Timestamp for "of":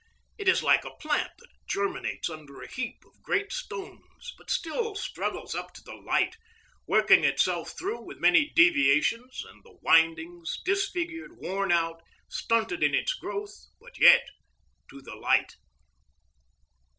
3.05-3.21